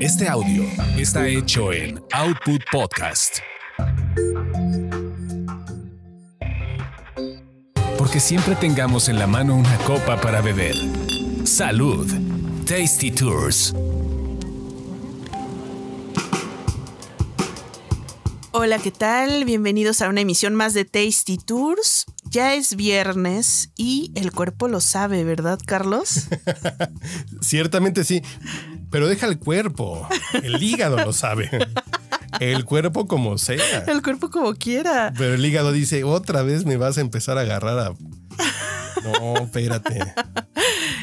Este 0.00 0.28
audio 0.28 0.64
está 0.98 1.26
hecho 1.26 1.72
en 1.72 1.98
Output 2.12 2.60
Podcast. 2.70 3.38
Porque 7.96 8.20
siempre 8.20 8.56
tengamos 8.56 9.08
en 9.08 9.18
la 9.18 9.26
mano 9.26 9.56
una 9.56 9.74
copa 9.78 10.20
para 10.20 10.42
beber. 10.42 10.74
Salud. 11.44 12.06
Tasty 12.66 13.10
Tours. 13.10 13.74
Hola, 18.52 18.78
¿qué 18.78 18.90
tal? 18.90 19.46
Bienvenidos 19.46 20.02
a 20.02 20.10
una 20.10 20.20
emisión 20.20 20.54
más 20.54 20.74
de 20.74 20.84
Tasty 20.84 21.38
Tours. 21.38 22.04
Ya 22.24 22.54
es 22.54 22.76
viernes 22.76 23.70
y 23.76 24.12
el 24.14 24.32
cuerpo 24.32 24.68
lo 24.68 24.80
sabe, 24.80 25.24
¿verdad, 25.24 25.58
Carlos? 25.64 26.28
Ciertamente 27.40 28.04
sí, 28.04 28.22
pero 28.90 29.08
deja 29.08 29.26
el 29.26 29.38
cuerpo. 29.38 30.08
El 30.42 30.62
hígado 30.62 30.96
lo 30.96 31.12
sabe. 31.12 31.50
El 32.40 32.64
cuerpo 32.64 33.06
como 33.06 33.38
sea. 33.38 33.84
El 33.86 34.02
cuerpo 34.02 34.30
como 34.30 34.54
quiera. 34.54 35.12
Pero 35.16 35.34
el 35.34 35.44
hígado 35.44 35.72
dice, 35.72 36.04
otra 36.04 36.42
vez 36.42 36.64
me 36.64 36.76
vas 36.76 36.98
a 36.98 37.00
empezar 37.00 37.38
a 37.38 37.42
agarrar 37.42 37.78
a... 37.78 37.94
No, 39.04 39.36
espérate. 39.36 40.14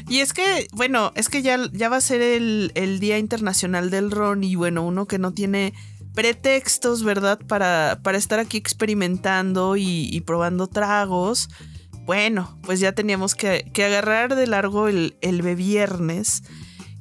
Y 0.10 0.20
es 0.20 0.34
que, 0.34 0.68
bueno, 0.74 1.12
es 1.16 1.30
que 1.30 1.42
ya, 1.42 1.58
ya 1.72 1.90
va 1.90 1.98
a 1.98 2.02
ser 2.02 2.22
el, 2.22 2.72
el 2.76 3.00
Día 3.00 3.18
Internacional 3.18 3.90
del 3.90 4.12
Ron 4.12 4.44
y 4.44 4.56
bueno, 4.56 4.84
uno 4.84 5.06
que 5.06 5.20
no 5.20 5.32
tiene 5.32 5.74
pretextos, 6.14 7.04
¿verdad? 7.04 7.40
Para, 7.48 8.00
para 8.04 8.18
estar 8.18 8.40
aquí 8.40 8.58
experimentando 8.58 9.78
y, 9.78 10.10
y 10.12 10.22
probando 10.22 10.68
tragos. 10.68 11.50
Bueno, 12.06 12.60
pues 12.64 12.80
ya 12.80 12.92
teníamos 12.92 13.34
que, 13.36 13.72
que 13.74 13.86
agarrar 13.86 14.36
de 14.36 14.48
largo 14.48 14.88
el, 14.90 15.16
el 15.22 15.42
viernes. 15.56 16.44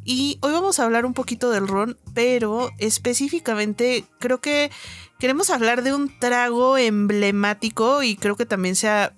Y 0.04 0.38
hoy 0.40 0.52
vamos 0.52 0.78
a 0.78 0.84
hablar 0.84 1.06
un 1.06 1.14
poquito 1.14 1.50
del 1.50 1.68
ron, 1.68 1.96
pero 2.14 2.70
específicamente 2.78 4.04
creo 4.18 4.40
que 4.40 4.70
queremos 5.18 5.50
hablar 5.50 5.82
de 5.82 5.94
un 5.94 6.18
trago 6.18 6.76
emblemático 6.76 8.02
y 8.02 8.16
creo 8.16 8.36
que 8.36 8.46
también 8.46 8.74
se 8.74 8.88
ha, 8.88 9.14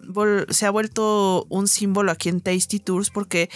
se 0.51 0.67
ha 0.67 0.71
vuelto 0.71 1.47
un 1.49 1.69
símbolo 1.69 2.13
aquí 2.13 2.29
en 2.29 2.43
Tasty 2.43 2.79
Tours 2.81 3.09
porque 3.11 3.49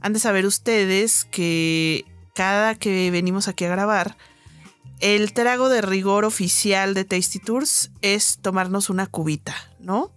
han 0.00 0.14
de 0.14 0.18
saber 0.18 0.46
ustedes 0.46 1.26
que 1.26 2.06
cada 2.34 2.74
que 2.74 3.10
venimos 3.10 3.48
aquí 3.48 3.66
a 3.66 3.70
grabar, 3.70 4.16
el 5.00 5.34
trago 5.34 5.68
de 5.68 5.82
rigor 5.82 6.24
oficial 6.24 6.94
de 6.94 7.04
Tasty 7.04 7.38
Tours 7.38 7.90
es 8.00 8.38
tomarnos 8.38 8.88
una 8.88 9.06
cubita, 9.06 9.54
¿no? 9.78 10.10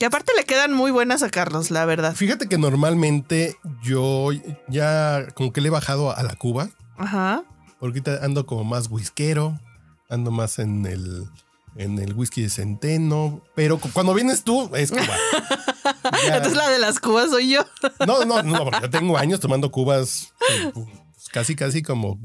Que 0.00 0.06
aparte 0.06 0.32
le 0.34 0.44
quedan 0.44 0.72
muy 0.72 0.90
buenas 0.90 1.22
a 1.22 1.28
Carlos, 1.28 1.70
la 1.70 1.84
verdad. 1.84 2.14
Fíjate 2.14 2.48
que 2.48 2.56
normalmente 2.56 3.58
yo 3.82 4.30
ya 4.66 5.26
como 5.34 5.52
que 5.52 5.60
le 5.60 5.68
he 5.68 5.70
bajado 5.70 6.16
a 6.16 6.22
la 6.22 6.36
cuba. 6.36 6.70
Ajá. 6.96 7.44
Porque 7.78 7.98
ahorita 7.98 8.24
ando 8.24 8.46
como 8.46 8.64
más 8.64 8.90
whiskero, 8.90 9.60
ando 10.08 10.30
más 10.30 10.58
en 10.58 10.86
el, 10.86 11.28
en 11.76 11.98
el 11.98 12.14
whisky 12.14 12.40
de 12.40 12.48
centeno. 12.48 13.42
Pero 13.54 13.78
cuando 13.92 14.14
vienes 14.14 14.42
tú, 14.42 14.74
es 14.74 14.90
Cuba. 14.90 15.04
Ya. 16.26 16.36
Entonces 16.36 16.56
la 16.56 16.70
de 16.70 16.78
las 16.78 16.98
cubas 16.98 17.28
soy 17.28 17.50
yo. 17.50 17.60
No, 18.06 18.24
no, 18.24 18.42
no, 18.42 18.64
porque 18.64 18.80
yo 18.82 18.90
tengo 18.90 19.18
años 19.18 19.38
tomando 19.40 19.70
cubas, 19.70 20.32
pues, 20.72 20.86
casi, 21.30 21.54
casi 21.54 21.82
como, 21.82 22.18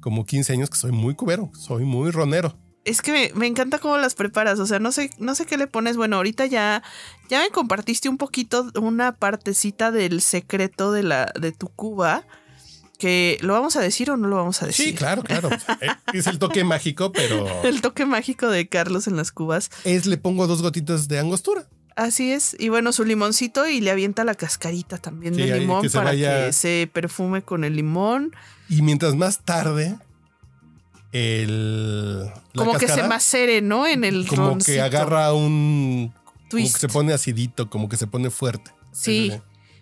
como 0.00 0.26
15 0.26 0.52
años 0.52 0.68
que 0.68 0.76
soy 0.76 0.92
muy 0.92 1.14
cubero, 1.14 1.50
soy 1.54 1.84
muy 1.84 2.10
ronero. 2.10 2.54
Es 2.84 3.00
que 3.00 3.12
me, 3.12 3.30
me, 3.34 3.46
encanta 3.46 3.78
cómo 3.78 3.96
las 3.96 4.14
preparas, 4.14 4.58
o 4.58 4.66
sea, 4.66 4.78
no 4.78 4.92
sé, 4.92 5.10
no 5.18 5.34
sé 5.34 5.46
qué 5.46 5.56
le 5.56 5.66
pones. 5.66 5.96
Bueno, 5.96 6.16
ahorita 6.16 6.46
ya, 6.46 6.82
ya 7.28 7.40
me 7.40 7.50
compartiste 7.50 8.08
un 8.08 8.18
poquito, 8.18 8.70
una 8.80 9.12
partecita 9.16 9.90
del 9.90 10.20
secreto 10.20 10.92
de 10.92 11.02
la, 11.02 11.32
de 11.38 11.52
tu 11.52 11.68
cuba. 11.68 12.26
Que 12.98 13.38
lo 13.40 13.54
vamos 13.54 13.74
a 13.74 13.80
decir 13.80 14.10
o 14.10 14.16
no 14.16 14.28
lo 14.28 14.36
vamos 14.36 14.62
a 14.62 14.66
decir. 14.66 14.86
Sí, 14.86 14.94
claro, 14.94 15.24
claro. 15.24 15.50
es 16.12 16.26
el 16.28 16.38
toque 16.38 16.62
mágico, 16.62 17.10
pero. 17.10 17.62
El 17.64 17.80
toque 17.80 18.06
mágico 18.06 18.48
de 18.48 18.68
Carlos 18.68 19.08
en 19.08 19.16
las 19.16 19.32
cubas. 19.32 19.70
Es 19.84 20.06
le 20.06 20.16
pongo 20.16 20.46
dos 20.46 20.62
gotitas 20.62 21.08
de 21.08 21.18
angostura. 21.18 21.66
Así 21.96 22.32
es. 22.32 22.56
Y 22.58 22.68
bueno, 22.68 22.92
su 22.92 23.04
limoncito 23.04 23.66
y 23.66 23.80
le 23.80 23.90
avienta 23.90 24.24
la 24.24 24.34
cascarita 24.34 24.98
también 24.98 25.34
sí, 25.34 25.42
de 25.42 25.58
limón 25.60 25.82
que 25.82 25.90
para 25.90 26.06
vaya... 26.06 26.46
que 26.46 26.52
se 26.52 26.90
perfume 26.92 27.42
con 27.42 27.64
el 27.64 27.76
limón. 27.76 28.34
Y 28.68 28.82
mientras 28.82 29.14
más 29.14 29.40
tarde, 29.40 29.96
el. 31.14 32.30
Como 32.54 32.74
que 32.74 32.88
se 32.88 33.04
macere, 33.04 33.62
¿no? 33.62 33.86
En 33.86 34.04
el 34.04 34.26
Como 34.26 34.48
roncito. 34.48 34.72
que 34.72 34.80
agarra 34.80 35.32
un. 35.32 36.12
Twist. 36.50 36.72
Como 36.72 36.74
que 36.74 36.80
se 36.80 36.88
pone 36.88 37.12
acidito, 37.12 37.70
como 37.70 37.88
que 37.88 37.96
se 37.96 38.06
pone 38.06 38.30
fuerte. 38.30 38.72
Sí. 38.92 39.32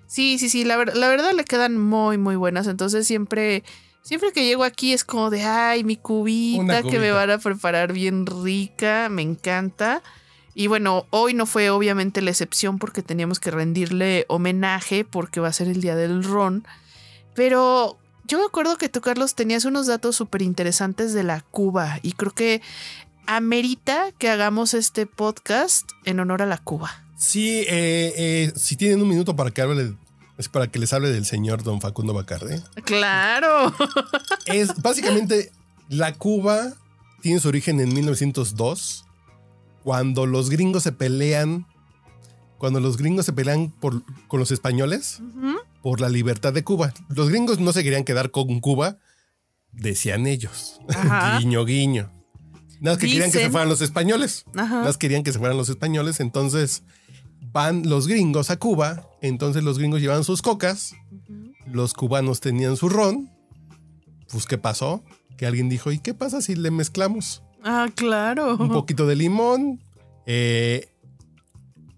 Sí, 0.06 0.38
sí, 0.38 0.50
sí. 0.50 0.65
La, 0.65 0.76
la, 0.84 1.09
verdad 1.09 1.32
le 1.32 1.44
quedan 1.44 1.78
muy, 1.78 2.19
muy 2.19 2.37
buenas. 2.37 2.66
Entonces 2.66 3.06
siempre. 3.06 3.65
Siempre 4.03 4.32
que 4.32 4.44
llego 4.44 4.65
aquí 4.65 4.92
es 4.92 5.04
como 5.04 5.31
de, 5.31 5.44
ay, 5.44 5.84
mi 5.84 5.97
cubita, 5.97 6.82
cubita, 6.82 6.82
que 6.82 6.98
me 6.98 7.12
van 7.12 7.31
a 7.31 7.38
preparar 7.38 7.92
bien 7.92 8.26
rica, 8.26 9.09
me 9.09 9.22
encanta. 9.22 10.03
Y 10.54 10.66
bueno, 10.66 11.06
hoy 11.10 11.34
no 11.34 11.47
fue 11.47 11.71
obviamente 11.71 12.21
la 12.21 12.31
excepción 12.31 12.81
porque 12.81 13.03
teníamos 13.03 13.38
que 13.38 13.53
rendirle 13.53 14.26
homenaje 14.28 15.04
porque 15.04 15.38
va 15.38 15.48
a 15.48 15.53
ser 15.53 15.69
el 15.69 15.81
día 15.81 15.94
del 15.94 16.25
ron. 16.25 16.66
Pero 17.34 17.97
yo 18.32 18.38
me 18.38 18.47
acuerdo 18.47 18.78
que 18.78 18.88
tú, 18.88 19.03
Carlos, 19.03 19.34
tenías 19.34 19.66
unos 19.66 19.87
datos 19.87 20.16
súper 20.16 20.41
interesantes 20.41 21.12
de 21.12 21.22
la 21.22 21.43
Cuba 21.43 21.98
y 22.00 22.12
creo 22.12 22.32
que 22.32 22.62
amerita 23.26 24.10
que 24.16 24.31
hagamos 24.31 24.72
este 24.72 25.04
podcast 25.04 25.91
en 26.06 26.19
honor 26.19 26.41
a 26.41 26.47
la 26.47 26.56
Cuba. 26.56 27.04
Sí, 27.15 27.59
eh, 27.69 28.15
eh, 28.16 28.53
si 28.56 28.76
tienen 28.76 29.03
un 29.03 29.09
minuto 29.10 29.37
para 29.37 29.50
que 29.50 29.60
hable, 29.60 29.94
es 30.38 30.48
para 30.48 30.66
que 30.69 30.78
les 30.78 30.94
hable 30.94 31.10
del 31.10 31.26
señor 31.26 31.62
don 31.62 31.82
Facundo 31.82 32.15
Bacardi. 32.15 32.62
Claro. 32.84 33.75
Es 34.47 34.81
básicamente 34.81 35.53
la 35.91 36.15
Cuba 36.15 36.72
tiene 37.21 37.38
su 37.38 37.48
origen 37.48 37.81
en 37.81 37.92
1902 37.92 39.04
cuando 39.84 40.25
los 40.25 40.48
gringos 40.48 40.84
se 40.84 40.92
pelean, 40.92 41.66
cuando 42.56 42.81
los 42.81 42.97
gringos 42.97 43.26
se 43.26 43.34
pelean 43.34 43.71
por, 43.72 44.03
con 44.26 44.41
los 44.41 44.50
españoles 44.53 45.19
uh 45.21 45.25
-huh. 45.25 45.62
Por 45.82 46.00
la 46.00 46.09
libertad 46.09 46.53
de 46.53 46.65
Cuba. 46.65 46.94
Los 47.09 47.28
gringos 47.28 47.59
no 47.60 47.72
se 47.72 47.82
querían 47.82 48.04
quedar 48.04 48.31
con 48.31 48.60
Cuba, 48.60 48.98
decían 49.72 50.26
ellos. 50.26 50.81
Guiño, 51.41 51.65
guiño. 51.65 52.12
Nada 52.81 52.98
que 52.98 53.06
Dicen. 53.06 53.19
querían 53.20 53.32
que 53.32 53.38
se 53.44 53.50
fueran 53.50 53.69
los 53.69 53.81
españoles. 53.81 54.44
Ajá. 54.56 54.81
Nada 54.81 54.92
querían 54.94 55.22
que 55.22 55.32
se 55.32 55.38
fueran 55.38 55.56
los 55.56 55.69
españoles. 55.69 56.19
Entonces 56.21 56.82
van 57.53 57.88
los 57.88 58.09
gringos 58.09 58.50
a 58.50 58.56
Cuba. 58.59 59.09
Entonces 59.21 59.62
los 59.62 59.78
gringos 59.78 60.00
llevan 60.00 60.25
sus 60.25 60.42
cocas. 60.42 60.94
Uh 61.10 61.16
-huh. 61.16 61.54
Los 61.72 61.94
cubanos 61.94 62.41
tenían 62.41 62.76
su 62.76 62.88
ron. 62.88 63.31
Pues, 64.32 64.47
¿qué 64.47 64.59
pasó? 64.59 65.04
Que 65.37 65.47
alguien 65.47 65.69
dijo, 65.69 65.92
¿y 65.92 65.98
qué 65.98 66.15
pasa 66.15 66.41
si 66.41 66.56
le 66.56 66.71
mezclamos? 66.71 67.42
Ah, 67.62 67.88
claro. 67.94 68.56
Un 68.56 68.71
poquito 68.71 69.06
de 69.06 69.15
limón. 69.15 69.81
Eh, 70.26 70.88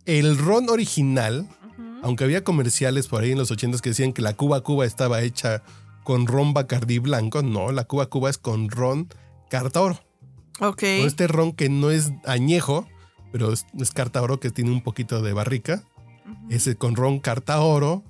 el 0.05 0.37
ron 0.37 0.69
original. 0.69 1.49
Aunque 2.05 2.25
había 2.25 2.45
comerciales 2.45 3.09
por 3.09 3.23
ahí 3.23 3.33
en 3.33 3.39
los 3.39 3.51
80 3.51 3.79
que 3.79 3.89
decían 3.91 4.13
que 4.13 4.21
la 4.23 4.35
Cuba 4.35 4.61
Cuba 4.61 4.85
estaba 4.85 5.23
hecha 5.23 5.63
con 6.05 6.27
ron 6.27 6.53
Bacardí 6.53 6.99
blanco, 6.99 7.43
no, 7.43 7.73
la 7.73 7.85
Cuba 7.85 8.07
Cuba 8.07 8.29
es 8.29 8.37
con 8.37 8.69
ron 8.69 9.09
carta 9.49 9.81
oro. 9.81 9.99
Ok. 10.61 10.81
Con 10.81 11.07
este 11.07 11.27
ron 11.27 11.53
que 11.53 11.71
no 11.71 11.91
es 11.91 12.13
añejo, 12.27 12.87
pero 13.33 13.53
es, 13.53 13.65
es 13.79 13.91
carta 13.91 14.21
oro 14.23 14.39
que 14.39 14.51
tiene 14.51 14.71
un 14.71 14.83
poquito 14.83 15.23
de 15.23 15.33
barrica. 15.33 15.83
Uh 16.27 16.29
-huh. 16.31 16.55
Ese 16.55 16.77
con 16.77 16.95
ron 16.95 17.21
carta 17.21 17.61
oro 17.61 18.05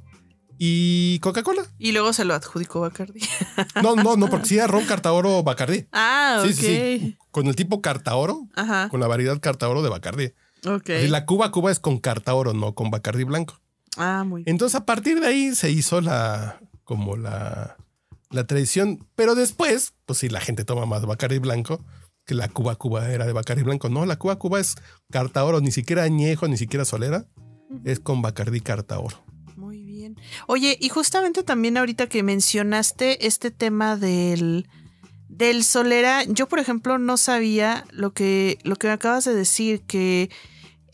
y 0.59 1.21
Coca-Cola. 1.21 1.63
Y 1.79 1.93
luego 1.93 2.13
se 2.13 2.25
lo 2.25 2.35
adjudicó 2.35 2.81
Bacardi. 2.81 3.21
No, 3.83 3.95
no, 3.97 4.17
no, 4.17 4.29
porque 4.29 4.47
sí 4.49 4.57
era 4.57 4.67
ron 4.67 4.85
cartaoro 4.87 5.43
Bacardi. 5.45 5.87
Ah, 5.93 6.39
ok. 6.41 6.47
Sí, 6.49 6.53
sí, 6.55 6.67
sí. 7.01 7.17
Con 7.31 7.47
el 7.47 7.55
tipo 7.55 7.81
cartaoro, 7.81 8.49
Ajá. 8.57 8.89
con 8.89 8.99
la 9.01 9.07
variedad 9.07 9.39
cartaoro 9.41 9.83
de 9.83 9.89
Bacardi. 9.89 10.33
Ok. 10.67 10.89
Y 11.05 11.09
la 11.09 11.27
Cuba 11.27 11.51
Cuba 11.53 11.71
es 11.71 11.79
con 11.79 11.99
cartaoro, 11.99 12.55
no 12.55 12.75
con 12.75 12.91
Bacardi 12.91 13.23
blanco. 13.25 13.61
Ah, 13.97 14.25
muy 14.25 14.43
bien. 14.43 14.55
Entonces, 14.55 14.77
a 14.77 14.85
partir 14.85 15.21
de 15.21 15.27
ahí 15.27 15.55
se 15.55 15.71
hizo 15.71 16.01
la, 16.01 16.61
como 16.85 17.17
la, 17.17 17.77
la 18.31 18.47
tradición. 18.47 19.07
Pero 19.15 19.35
después, 19.35 19.95
pues 20.07 20.19
sí, 20.19 20.29
la 20.29 20.41
gente 20.41 20.65
toma 20.65 20.87
más 20.87 21.07
Bacardi 21.07 21.39
blanco 21.39 21.85
que 22.25 22.35
la 22.35 22.49
Cuba 22.49 22.77
Cuba 22.77 23.11
era 23.11 23.27
de 23.27 23.33
Bacardi 23.33 23.63
blanco. 23.63 23.89
No, 23.89 24.07
la 24.07 24.17
Cuba 24.17 24.37
Cuba 24.37 24.61
es 24.61 24.77
cartaoro, 25.11 25.61
ni 25.61 25.71
siquiera 25.71 26.05
añejo, 26.05 26.49
ni 26.49 26.57
siquiera 26.57 26.85
solera. 26.85 27.27
Uh 27.69 27.75
-huh. 27.75 27.81
Es 27.85 28.01
con 28.01 28.23
Bacardi 28.23 28.61
cartaoro. 28.61 29.23
Muy 29.57 29.85
bien. 29.85 30.17
Oye, 30.47 30.77
y 30.81 30.89
justamente 30.89 31.43
también 31.43 31.77
ahorita 31.77 32.09
que 32.09 32.23
mencionaste 32.23 33.27
este 33.27 33.51
tema 33.51 33.97
del, 33.97 34.69
del 35.29 35.65
solera, 35.65 36.25
yo 36.25 36.49
por 36.49 36.59
ejemplo 36.59 36.99
no 36.99 37.17
sabía 37.17 37.85
lo 37.91 38.13
que, 38.13 38.59
lo 38.65 38.77
que 38.77 38.89
me 38.89 38.95
acabas 38.95 39.25
de 39.25 39.35
decir, 39.35 39.83
que 39.83 40.31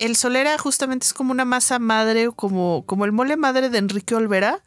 el 0.00 0.17
solera 0.17 0.58
justamente 0.58 1.06
es 1.06 1.12
como 1.12 1.31
una 1.31 1.44
masa 1.44 1.79
madre, 1.79 2.29
como, 2.35 2.85
como 2.87 3.05
el 3.05 3.12
mole 3.12 3.37
madre 3.37 3.70
de 3.70 3.79
Enrique 3.79 4.14
Olvera, 4.14 4.64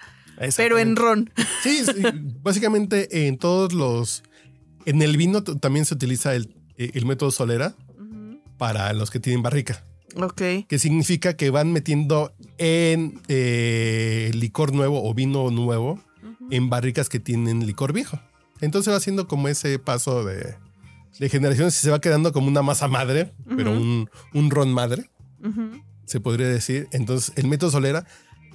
pero 0.55 0.79
en 0.79 0.95
ron. 0.95 1.31
Sí, 1.61 1.83
sí 1.85 2.03
básicamente 2.41 3.27
en 3.27 3.37
todos 3.37 3.73
los... 3.73 4.23
En 4.85 5.01
el 5.01 5.17
vino 5.17 5.43
también 5.43 5.85
se 5.85 5.93
utiliza 5.93 6.35
el, 6.35 6.55
el 6.77 7.05
método 7.05 7.31
solera 7.31 7.75
uh 7.97 8.01
-huh. 8.01 8.41
para 8.57 8.91
los 8.93 9.11
que 9.11 9.19
tienen 9.19 9.41
barrica. 9.41 9.83
Ok. 10.15 10.41
Que 10.67 10.77
significa 10.77 11.35
que 11.35 11.49
van 11.49 11.71
metiendo 11.71 12.33
en 12.57 13.21
eh, 13.27 14.31
licor 14.33 14.73
nuevo 14.73 15.09
o 15.09 15.13
vino 15.13 15.49
nuevo 15.51 15.93
uh 15.93 16.25
-huh. 16.25 16.47
en 16.51 16.69
barricas 16.69 17.09
que 17.09 17.19
tienen 17.19 17.65
licor 17.65 17.93
viejo. 17.93 18.19
Entonces 18.61 18.93
va 18.93 18.97
haciendo 18.97 19.27
como 19.27 19.47
ese 19.47 19.79
paso 19.79 20.23
de, 20.23 20.55
de 21.19 21.29
generaciones 21.29 21.77
y 21.77 21.81
se 21.81 21.91
va 21.91 21.99
quedando 21.99 22.31
como 22.31 22.47
una 22.47 22.61
masa 22.61 22.87
madre, 22.87 23.33
pero 23.57 23.71
un, 23.71 24.09
un 24.33 24.49
ron 24.51 24.71
madre, 24.71 25.09
Se 26.05 26.19
podría 26.19 26.47
decir. 26.47 26.87
Entonces, 26.91 27.33
el 27.35 27.47
método 27.47 27.71
solera, 27.71 28.05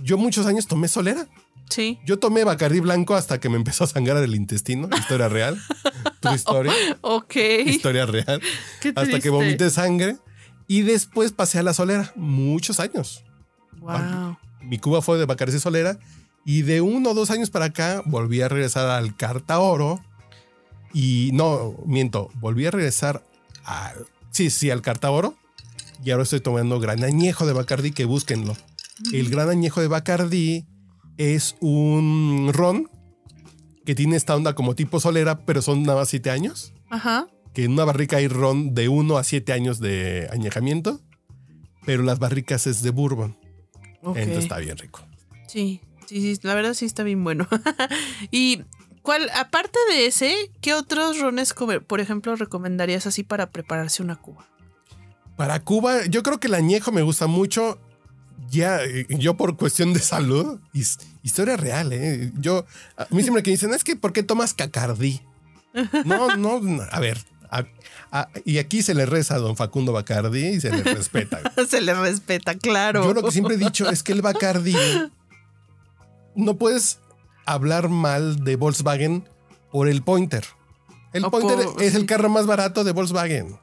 yo 0.03 0.19
muchos 0.19 0.47
años 0.47 0.67
tomé 0.67 0.89
solera. 0.89 1.27
Sí. 1.71 1.99
Yo 2.07 2.19
tomé 2.19 2.45
Bacardí 2.45 2.81
blanco 2.81 3.15
hasta 3.15 3.41
que 3.41 3.49
me 3.49 3.57
empezó 3.57 3.85
a 3.85 3.87
sangrar 3.87 4.23
el 4.23 4.35
intestino. 4.35 4.89
Historia 4.97 5.29
real. 5.29 5.61
True 6.21 6.35
story. 6.35 6.71
Ok. 7.03 7.37
Historia 7.67 8.07
real. 8.07 8.41
Qué 8.81 8.93
Hasta 8.95 9.21
que 9.21 9.31
vomité 9.31 9.71
sangre. 9.71 10.17
Y 10.67 10.83
después 10.83 11.33
pasé 11.33 11.59
a 11.59 11.63
la 11.63 11.75
solera. 11.75 12.13
Muchos 12.17 12.81
años. 12.81 13.25
Wow. 13.81 14.37
Mi 14.63 14.79
Cuba 14.79 15.03
fue 15.03 15.19
de 15.19 15.25
Bacardí 15.25 15.59
Solera. 15.59 15.99
Y 16.45 16.63
de 16.63 16.81
uno 16.81 17.11
o 17.11 17.15
dos 17.15 17.31
años 17.31 17.51
para 17.51 17.67
acá 17.67 18.03
volví 18.07 18.41
a 18.41 18.49
regresar 18.49 18.89
al 18.91 19.17
Carta 19.17 19.59
Oro. 19.59 20.03
Y 20.93 21.31
no, 21.35 21.77
miento, 21.87 22.31
volví 22.37 22.67
a 22.67 22.71
regresar 22.71 23.25
al. 23.65 24.07
Sí, 24.31 24.51
sí, 24.51 24.71
al 24.71 24.83
Carta 24.83 25.11
Oro. 25.11 25.35
Y 26.09 26.11
ahora 26.11 26.23
estoy 26.23 26.41
tomando 26.41 26.81
gran 26.81 27.05
añejo 27.05 27.45
de 27.45 27.53
Bacardí, 27.53 27.91
que 27.91 28.07
búsquenlo. 28.07 28.57
El 29.13 29.29
gran 29.29 29.51
añejo 29.51 29.83
de 29.83 29.89
Bacardí 29.89 30.65
es 31.19 31.55
un 31.61 32.51
ron 32.55 32.91
que 33.85 33.95
tiene 33.95 34.17
esta 34.17 34.35
onda 34.35 34.55
como 34.55 34.75
tipo 34.75 35.01
solera, 35.01 35.45
pero 35.45 35.61
son 35.61 35.83
nada 35.83 35.99
más 35.99 36.09
siete 36.09 36.31
años. 36.31 36.73
Ajá. 36.89 37.29
Que 37.53 37.65
en 37.65 37.73
una 37.73 37.85
barrica 37.85 38.17
hay 38.17 38.27
ron 38.27 38.73
de 38.73 38.89
1 38.89 39.19
a 39.19 39.23
7 39.23 39.53
años 39.53 39.81
de 39.81 40.31
añejamiento, 40.33 41.03
pero 41.85 42.03
las 42.03 42.19
barricas 42.19 42.67
es 42.67 42.83
de 42.83 42.89
bourbon. 42.89 43.37
Entonces 44.03 44.39
está 44.45 44.57
bien 44.61 44.79
rico. 44.79 45.07
Sí, 45.47 45.83
sí, 46.07 46.23
sí, 46.23 46.41
la 46.43 46.55
verdad 46.55 46.73
sí 46.73 46.87
está 46.87 47.03
bien 47.03 47.23
bueno. 47.23 47.47
y 48.31 48.63
cuál, 49.03 49.29
aparte 49.35 49.79
de 49.91 50.07
ese, 50.07 50.35
¿qué 50.63 50.73
otros 50.73 51.21
rones, 51.21 51.53
por 51.87 52.01
ejemplo, 52.01 52.35
recomendarías 52.35 53.07
así 53.07 53.25
para 53.25 53.51
prepararse 53.51 54.03
una 54.03 54.17
cuba? 54.17 54.47
Para 55.39 55.61
Cuba, 55.61 56.05
yo 56.07 56.23
creo 56.23 56.39
que 56.39 56.49
el 56.49 56.55
añejo 56.55 56.93
me 56.93 57.01
gusta 57.01 57.27
mucho. 57.27 57.79
Ya, 58.51 58.83
eh, 58.83 59.07
yo 59.09 59.37
por 59.37 59.57
cuestión 59.57 59.93
de 59.95 60.01
salud, 60.01 60.59
his- 60.75 60.99
historia 61.23 61.57
real, 61.57 61.93
¿eh? 61.93 62.33
Yo, 62.39 62.67
a 62.97 63.07
mí 63.11 63.23
siempre 63.23 63.43
que 63.43 63.51
dicen, 63.53 63.73
es 63.73 63.85
que 63.85 63.95
¿por 63.97 64.13
qué 64.13 64.23
tomas 64.23 64.53
cacardí? 64.55 65.21
No, 66.05 66.37
no, 66.37 66.61
no, 66.61 66.83
a 66.91 67.01
ver. 67.01 67.19
a- 67.51 67.65
a- 68.13 68.29
y 68.45 68.59
aquí 68.59 68.83
se 68.83 68.93
le 68.95 69.07
reza 69.07 69.37
a 69.37 69.39
don 69.39 69.57
Facundo 69.57 69.93
Bacardi 69.93 70.47
y 70.49 70.61
se 70.61 70.71
le 70.71 70.83
respeta. 70.83 71.41
Se 71.71 71.81
le 71.81 71.95
respeta, 71.95 72.55
claro. 72.57 73.05
Yo 73.05 73.15
lo 73.15 73.23
que 73.23 73.31
siempre 73.31 73.55
he 73.55 73.59
dicho 73.59 73.89
es 73.89 74.03
que 74.03 74.13
el 74.13 74.21
Bacardi 74.23 74.75
no 76.35 76.57
puedes 76.59 76.99
hablar 77.47 77.89
mal 77.89 78.45
de 78.45 78.57
Volkswagen 78.57 79.27
por 79.73 79.89
el 79.89 80.03
Pointer. 80.03 80.45
El 81.13 81.25
O 81.25 81.31
Pointer 81.31 81.65
por- 81.67 81.83
es 81.83 81.93
sí. 81.93 81.97
el 81.97 82.07
carro 82.07 82.29
más 82.29 82.47
barato 82.47 82.85
de 82.85 82.93
Volkswagen. 82.93 83.59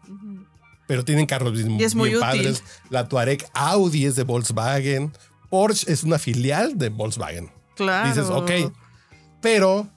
Pero 0.88 1.04
tienen 1.04 1.26
carros 1.26 1.54
bien, 1.54 1.80
es 1.82 1.96
muy 1.96 2.10
bien 2.10 2.22
padres. 2.22 2.64
La 2.90 3.08
Touareg 3.08 3.46
Audi 3.54 4.06
es 4.06 4.16
de 4.16 4.24
Volkswagen. 4.24 5.12
Porsche 5.50 5.92
es 5.92 6.04
una 6.04 6.20
filial 6.20 6.78
de 6.78 6.90
Volkswagen. 6.90 7.52
Claro. 7.76 8.08
Dices, 8.08 8.30
ok. 8.30 8.72
Pero 9.42 9.88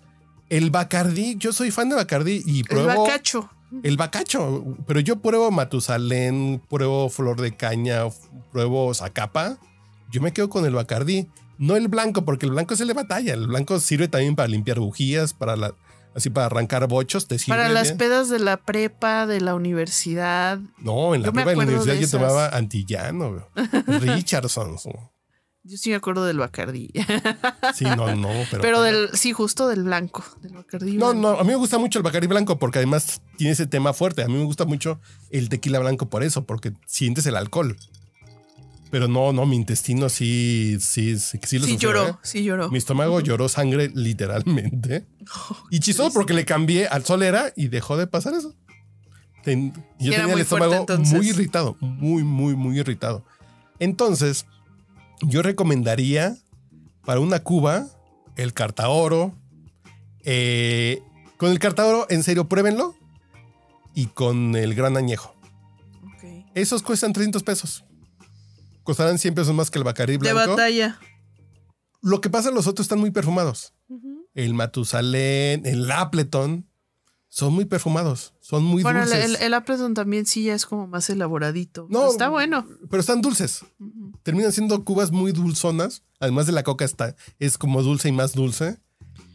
el 0.49 0.71
Bacardi, 0.71 1.37
yo 1.37 1.53
soy 1.53 1.71
fan 1.71 1.89
de 1.89 1.97
Bacardi 1.97 2.43
y 2.47 2.61
El 2.61 2.65
pruebo 2.65 3.05
bacacho. 3.05 3.51
el 3.83 3.97
bacacho. 3.97 4.65
Pero 4.87 5.01
yo 5.01 5.17
pruebo 5.21 5.51
Matusalén, 5.51 6.63
pruebo 6.69 7.09
Flor 7.11 7.41
de 7.41 7.55
Caña, 7.55 8.05
pruebo 8.53 8.93
Zacapa. 8.95 9.59
Yo 10.11 10.23
me 10.23 10.33
quedo 10.33 10.49
con 10.49 10.65
el 10.65 10.73
Bacardi. 10.73 11.29
No 11.59 11.77
el 11.77 11.89
blanco, 11.89 12.25
porque 12.25 12.47
el 12.47 12.53
blanco 12.53 12.77
se 12.77 12.85
le 12.85 12.95
batalla. 12.95 13.35
El 13.35 13.49
blanco 13.49 13.81
sirve 13.81 14.09
también 14.09 14.37
para 14.37 14.49
limpiar 14.49 14.79
bujías, 14.79 15.35
para 15.35 15.57
la, 15.57 15.75
así 16.19 16.31
para 16.31 16.47
arrancar 16.47 16.87
bochos. 16.87 17.27
Te 17.27 17.39
sirve 17.39 17.57
Para 17.57 17.69
las 17.69 17.93
pedas 17.93 18.29
de 18.29 18.39
la 18.39 18.57
prepa, 18.59 19.27
de 19.27 19.41
la 19.41 19.55
universidad. 19.55 20.59
No, 20.79 21.15
en 21.15 21.23
la 21.23 21.29
Yo 21.29 21.33
me 21.33 21.43
prueba 21.43 21.51
de 21.51 21.57
la 21.57 21.63
universidad 21.65 21.95
de 21.95 22.01
yo 22.01 22.11
tomaba 22.11 22.49
antillano, 22.49 23.49
Richardson. 23.87 24.77
Yo 25.65 25.77
sí 25.77 25.91
me 25.91 25.97
acuerdo 25.97 26.25
del 26.25 26.39
Bacardí. 26.39 26.91
Sí, 27.75 27.85
no, 27.85 28.15
no, 28.17 28.31
pero. 28.51 28.63
Pero 28.63 28.81
del, 28.81 29.11
sí, 29.13 29.33
justo 29.33 29.69
del 29.69 29.83
blanco. 29.83 30.25
Del 30.41 30.55
Bacardí. 30.55 30.93
No, 30.93 31.11
blanco. 31.11 31.33
no, 31.33 31.39
a 31.39 31.43
mí 31.43 31.49
me 31.49 31.57
gusta 31.57 31.79
mucho 31.79 31.99
el 31.99 32.03
Bacardi 32.03 32.27
blanco 32.27 32.59
porque 32.59 32.79
además 32.79 33.21
tiene 33.37 33.53
ese 33.53 33.67
tema 33.67 33.93
fuerte. 33.93 34.23
A 34.23 34.29
mí 34.29 34.35
me 34.35 34.45
gusta 34.45 34.65
mucho 34.65 34.99
el 35.31 35.49
tequila 35.49 35.79
blanco 35.79 36.09
por 36.09 36.23
eso, 36.23 36.45
porque 36.45 36.73
sientes 36.87 37.27
el 37.27 37.37
alcohol. 37.37 37.77
Pero 38.91 39.07
no, 39.07 39.33
no, 39.35 39.45
mi 39.45 39.57
intestino 39.57 40.09
sí, 40.09 40.79
sí, 40.81 41.19
sí, 41.19 41.39
sí 41.45 41.59
lo 41.59 41.67
Sí 41.67 41.73
sufrió, 41.73 41.91
lloró, 41.93 42.09
¿eh? 42.09 42.15
sí 42.23 42.43
lloró. 42.43 42.71
Mi 42.71 42.79
estómago 42.79 43.21
lloró 43.21 43.49
sangre 43.49 43.91
literalmente. 43.95 45.07
Oh, 45.51 45.57
Y 45.71 45.81
chistoso 45.81 46.11
porque 46.15 46.33
le 46.33 46.47
cambié 46.47 46.87
al 46.89 47.05
solera 47.05 47.53
y 47.55 47.69
dejó 47.69 47.99
de 47.99 48.07
pasar 48.07 48.33
eso. 48.33 48.55
Ten- 49.45 49.75
yo 49.99 50.11
tenía 50.13 50.33
el 50.33 50.45
fuerte, 50.47 50.77
estómago 50.77 51.03
muy 51.05 51.29
irritado, 51.29 51.77
muy, 51.81 52.23
muy, 52.25 52.57
muy 52.57 52.79
irritado. 52.79 53.27
Entonces, 53.79 54.47
yo 55.21 55.43
recomendaría 55.43 56.35
para 57.05 57.21
una 57.21 57.41
cuba 57.41 57.89
el 58.37 58.55
cartaoro. 58.55 59.35
Eh, 60.25 61.03
con 61.37 61.51
el 61.51 61.59
cartaoro, 61.59 62.07
en 62.09 62.23
serio, 62.23 62.49
pruébenlo. 62.49 62.95
Y 63.95 64.07
con 64.07 64.57
el 64.57 64.75
gran 64.75 64.97
añejo. 64.97 65.35
Esos 66.55 66.83
cuestan 66.83 67.13
300 67.13 67.43
pesos. 67.43 67.85
Costarán 68.89 69.19
100 69.19 69.35
pesos 69.35 69.55
más 69.55 69.71
que 69.71 69.77
el 69.77 69.85
Bacardí 69.85 70.17
De 70.17 70.33
blanco. 70.33 70.53
batalla. 70.53 70.99
Lo 72.01 72.23
que 72.23 72.31
pasa, 72.31 72.51
los 72.51 72.67
otros 72.67 72.87
están 72.87 72.99
muy 72.99 73.11
perfumados. 73.11 73.75
El 74.33 74.55
Matusalén, 74.55 75.67
el 75.67 75.91
Appleton, 75.93 76.67
son 77.29 77.53
muy 77.53 77.67
perfumados, 77.67 78.33
son 78.41 78.65
muy 78.65 78.83
Bueno, 78.83 79.01
dulces. 79.01 79.23
el, 79.27 79.37
el 79.37 79.53
Appleton 79.53 79.93
también 79.93 80.25
sí 80.25 80.45
ya 80.45 80.55
es 80.55 80.65
como 80.65 80.87
más 80.87 81.11
elaboradito. 81.11 81.87
No. 81.91 82.11
Está 82.11 82.31
bueno. 82.31 82.67
Pero 82.89 83.01
están 83.03 83.21
dulces. 83.21 83.63
Terminan 84.23 84.53
siendo 84.53 84.83
cubas 84.87 85.11
muy 85.13 85.33
dulzonas. 85.33 86.03
Además 86.19 86.47
de 86.47 86.53
la 86.53 86.63
coca 86.63 86.87
está, 86.87 87.15
es 87.39 87.59
como 87.59 87.83
dulce 87.83 88.09
y 88.09 88.13
más 88.13 88.33
dulce. 88.33 88.79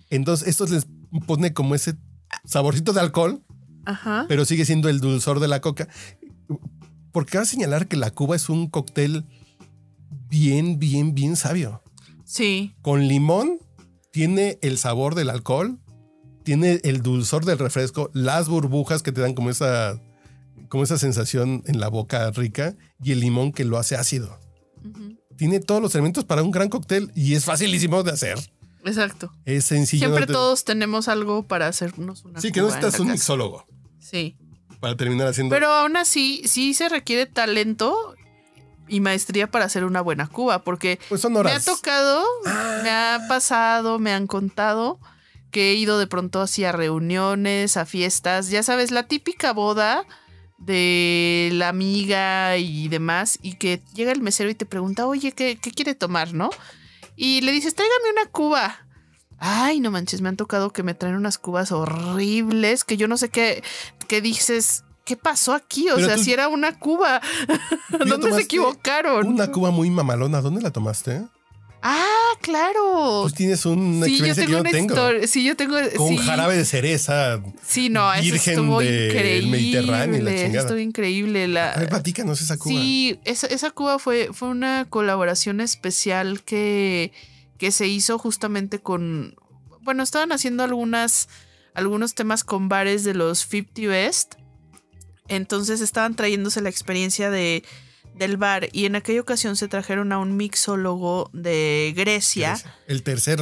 Entonces, 0.10 0.48
esto 0.48 0.66
les 0.66 0.88
pone 1.28 1.54
como 1.54 1.76
ese 1.76 1.94
saborcito 2.44 2.92
de 2.94 3.02
alcohol, 3.02 3.44
Ajá. 3.86 4.26
pero 4.28 4.46
sigue 4.46 4.66
siendo 4.66 4.90
el 4.90 5.00
dulzor 5.00 5.40
de 5.40 5.48
la 5.48 5.62
coca. 5.62 5.88
Porque 7.12 7.38
va 7.38 7.44
a 7.44 7.46
señalar 7.46 7.88
que 7.88 7.98
la 7.98 8.10
cuba 8.10 8.36
es 8.36 8.50
un 8.50 8.68
cóctel 8.68 9.26
bien, 10.34 10.80
bien, 10.80 11.14
bien 11.14 11.36
sabio. 11.36 11.84
Sí. 12.26 12.74
Con 12.82 13.08
limón 13.08 13.60
tiene 14.12 14.58
el 14.64 14.80
sabor 14.80 15.14
del 15.14 15.30
alcohol, 15.30 15.78
tiene 16.44 16.82
el 16.84 17.04
dulzor 17.04 17.46
del 17.46 17.60
refresco, 17.60 18.10
las 18.14 18.50
burbujas 18.50 19.04
que 19.04 19.12
te 19.12 19.22
dan 19.22 19.36
como 19.36 19.52
esa, 19.52 20.02
como 20.70 20.84
esa 20.84 20.98
sensación 20.98 21.62
en 21.68 21.80
la 21.80 21.88
boca 21.88 22.32
rica 22.32 22.76
y 23.04 23.12
el 23.12 23.20
limón 23.20 23.52
que 23.52 23.64
lo 23.64 23.78
hace 23.78 23.96
ácido. 23.96 24.40
Tiene 25.38 25.60
todos 25.60 25.84
los 25.84 25.94
elementos 25.94 26.26
para 26.26 26.42
un 26.42 26.50
gran 26.50 26.70
cóctel 26.70 27.12
y 27.14 27.36
es 27.36 27.46
facilísimo 27.46 28.02
de 28.02 28.12
hacer. 28.12 28.40
Exacto. 28.86 29.32
Es 29.46 29.66
sencillo. 29.66 30.08
Siempre 30.08 30.26
todos 30.26 30.66
tenemos 30.66 31.08
algo 31.08 31.44
para 31.44 31.68
hacernos 31.68 32.26
una 32.26 32.42
Sí, 32.42 32.52
que 32.52 32.60
no 32.62 32.70
la 32.70 32.92
un 33.00 33.12
mixólogo 33.12 33.66
Sí. 34.00 34.36
para 34.80 34.98
terminar 34.98 35.28
haciendo. 35.28 35.54
Pero 35.54 35.68
aún 35.72 35.96
así, 35.96 36.42
sí 36.46 36.74
se 36.74 36.90
requiere 36.90 37.28
talento 37.28 38.13
y 38.94 39.00
maestría 39.00 39.50
para 39.50 39.66
hacer 39.66 39.84
una 39.86 40.02
buena 40.02 40.28
cuba, 40.28 40.64
porque 40.64 41.00
pues 41.10 41.22
son 41.22 41.34
me 41.34 41.52
ha 41.52 41.60
tocado, 41.60 42.24
Ah. 42.46 42.80
me 42.84 42.90
ha 42.92 43.20
pasado, 43.28 43.98
me 44.00 44.14
han 44.14 44.28
contado 44.28 45.00
que 45.52 45.72
he 45.72 45.74
ido 45.76 45.98
de 46.00 46.08
pronto 46.08 46.42
así 46.42 46.64
a 46.64 46.72
reuniones, 46.72 47.78
a 47.78 47.86
fiestas, 47.86 48.50
ya 48.50 48.62
sabes, 48.64 48.92
la 48.92 49.04
típica 49.08 49.52
boda 49.54 50.06
de 50.58 51.50
la 51.54 51.70
amiga 51.70 52.58
y 52.58 52.88
demás, 52.88 53.38
y 53.42 53.56
que 53.56 53.82
llega 53.94 54.12
el 54.12 54.22
mesero 54.22 54.50
y 54.50 54.56
te 54.56 54.66
pregunta, 54.66 55.08
oye, 55.08 55.32
¿qué, 55.32 55.58
qué 55.62 55.72
quiere 55.72 55.96
tomar, 55.96 56.34
no? 56.34 56.50
Y 57.16 57.42
le 57.42 57.52
dices, 57.52 57.76
tráigame 57.76 58.12
una 58.20 58.30
cuba. 58.32 58.80
Ay, 59.40 59.80
no 59.80 59.92
manches, 59.92 60.22
me 60.22 60.30
han 60.30 60.38
tocado 60.38 60.72
que 60.72 60.84
me 60.84 60.94
traen 60.94 61.16
unas 61.16 61.38
cubas 61.38 61.72
horribles, 61.72 62.84
que 62.84 62.96
yo 62.98 63.08
no 63.08 63.18
sé 63.18 63.30
qué, 63.30 63.64
qué 64.08 64.22
dices, 64.22 64.84
¿qué 65.06 65.18
pasó 65.18 65.54
aquí? 65.54 65.90
O 65.90 65.96
Pero 65.96 66.08
sea, 66.08 66.16
tú- 66.16 66.24
si 66.24 66.34
era 66.34 66.48
una 66.48 66.78
cuba, 66.80 67.22
¿dónde 68.08 68.32
se 68.34 68.42
equivocaron? 68.42 69.28
Una 69.28 69.52
cuba 69.52 69.72
muy 69.72 69.90
mamalona. 69.90 70.42
¿Dónde 70.42 70.62
la 70.62 70.72
tomaste? 70.72 71.24
Ah, 71.86 72.06
claro. 72.42 73.20
Pues 73.24 73.34
tienes 73.34 73.66
una 73.66 74.06
Sí, 74.06 74.18
yo 74.18 74.26
experiencia 74.26 74.46
tengo 74.46 74.64
que 74.64 74.72
yo 74.72 74.88
no 74.88 74.94
tengo. 74.96 75.28
Sí, 75.28 75.44
yo 75.44 75.56
tengo. 75.58 75.76
Con 75.98 76.08
sí, 76.08 76.18
jarabe 76.18 76.56
de 76.56 76.64
cereza. 76.64 77.42
Sí, 77.66 77.90
no, 77.90 78.14
eso 78.14 78.24
virgen 78.24 78.54
estuvo 78.54 78.80
del 78.80 79.06
increíble. 79.10 79.52
Mediterráneo 79.52 80.24
la 80.24 80.32
eso 80.32 80.44
chingada. 80.46 80.62
estuvo 80.68 80.80
increíble. 80.80 81.48
La, 81.50 81.72
A 81.74 81.80
ver, 81.80 81.90
platícanos 81.90 82.40
esa 82.40 82.56
cuba. 82.58 82.74
Sí, 82.74 83.20
esa, 83.26 83.48
esa 83.48 83.72
Cuba 83.72 84.00
fue, 84.00 84.30
fue 84.32 84.48
una 84.48 84.86
colaboración 84.90 85.60
especial 85.60 86.42
que, 86.44 87.12
que 87.58 87.72
se 87.72 87.88
hizo 87.88 88.18
justamente 88.18 88.80
con. 88.80 89.36
Bueno, 89.82 90.04
estaban 90.04 90.32
haciendo 90.32 90.64
algunas, 90.64 91.28
algunos 91.74 92.16
temas 92.16 92.46
con 92.46 92.70
bares 92.70 93.04
de 93.04 93.14
los 93.14 93.40
50 93.46 93.82
Best. 93.90 94.36
Entonces 95.28 95.82
estaban 95.82 96.16
trayéndose 96.16 96.62
la 96.62 96.70
experiencia 96.70 97.30
de, 97.30 97.64
del 98.16 98.38
bar. 98.38 98.70
Y 98.72 98.86
en 98.86 98.96
aquella 98.96 99.22
ocasión 99.22 99.56
se 99.56 99.68
trajeron 99.68 100.12
a 100.12 100.20
un 100.20 100.36
mixólogo 100.36 101.30
de 101.34 101.94
Grecia. 101.96 102.58
El 102.88 103.04
tercer 103.04 103.40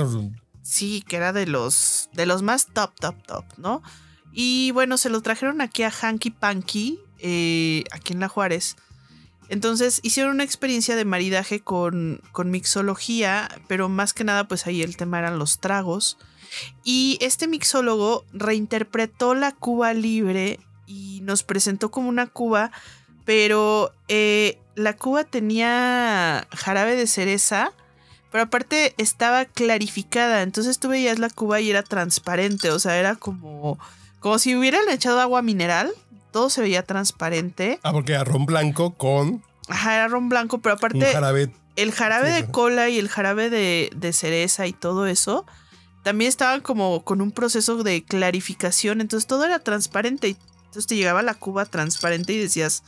Sí, 0.61 1.03
que 1.07 1.17
era 1.17 1.33
de 1.33 1.47
los, 1.47 2.09
de 2.13 2.25
los 2.25 2.43
más 2.43 2.67
top, 2.67 2.91
top, 2.99 3.15
top, 3.25 3.45
¿no? 3.57 3.81
Y 4.31 4.71
bueno, 4.71 4.97
se 4.97 5.09
lo 5.09 5.21
trajeron 5.21 5.59
aquí 5.59 5.83
a 5.83 5.91
Hanky 5.91 6.29
Panky, 6.29 6.99
eh, 7.19 7.83
aquí 7.91 8.13
en 8.13 8.19
La 8.19 8.29
Juárez. 8.29 8.75
Entonces 9.49 9.99
hicieron 10.03 10.35
una 10.35 10.45
experiencia 10.45 10.95
de 10.95 11.03
maridaje 11.03 11.59
con, 11.59 12.21
con 12.31 12.51
mixología, 12.51 13.49
pero 13.67 13.89
más 13.89 14.13
que 14.13 14.23
nada, 14.23 14.47
pues 14.47 14.65
ahí 14.65 14.81
el 14.81 14.95
tema 14.95 15.19
eran 15.19 15.39
los 15.39 15.59
tragos. 15.59 16.17
Y 16.85 17.17
este 17.19 17.47
mixólogo 17.47 18.25
reinterpretó 18.31 19.33
la 19.33 19.51
Cuba 19.51 19.93
libre 19.93 20.59
y 20.91 21.21
nos 21.21 21.43
presentó 21.43 21.89
como 21.89 22.09
una 22.09 22.27
Cuba, 22.27 22.71
pero 23.23 23.93
eh, 24.09 24.57
la 24.75 24.95
Cuba 24.95 25.23
tenía 25.23 26.47
jarabe 26.51 26.95
de 26.95 27.07
cereza, 27.07 27.71
pero 28.31 28.43
aparte 28.43 28.93
estaba 28.97 29.45
clarificada. 29.45 30.41
Entonces 30.41 30.79
tú 30.79 30.89
veías 30.89 31.19
la 31.19 31.29
Cuba 31.29 31.61
y 31.61 31.69
era 31.69 31.83
transparente, 31.83 32.71
o 32.71 32.79
sea, 32.79 32.97
era 32.97 33.15
como, 33.15 33.79
como 34.19 34.37
si 34.37 34.55
hubieran 34.55 34.87
echado 34.89 35.19
agua 35.21 35.41
mineral. 35.41 35.91
Todo 36.31 36.49
se 36.49 36.61
veía 36.61 36.83
transparente. 36.83 37.79
Ah, 37.83 37.91
porque 37.91 38.13
era 38.13 38.23
ron 38.23 38.45
blanco 38.45 38.91
con 38.91 39.43
Ajá, 39.67 39.95
era 39.95 40.07
ron 40.07 40.29
blanco, 40.29 40.59
pero 40.59 40.75
aparte 40.75 41.05
jarabe. 41.05 41.51
el 41.75 41.91
jarabe 41.91 42.31
de 42.31 42.45
cola 42.47 42.89
y 42.89 42.99
el 42.99 43.09
jarabe 43.09 43.49
de, 43.49 43.89
de 43.95 44.13
cereza 44.13 44.65
y 44.67 44.73
todo 44.73 45.07
eso 45.07 45.45
también 46.03 46.29
estaban 46.29 46.61
como 46.61 47.03
con 47.03 47.21
un 47.21 47.31
proceso 47.31 47.83
de 47.83 48.03
clarificación. 48.03 49.01
Entonces 49.01 49.27
todo 49.27 49.45
era 49.45 49.59
transparente. 49.59 50.29
Y 50.29 50.37
entonces 50.71 50.87
te 50.87 50.95
llegaba 50.95 51.21
la 51.21 51.33
cuba 51.33 51.65
transparente 51.65 52.31
y 52.31 52.37
decías, 52.37 52.83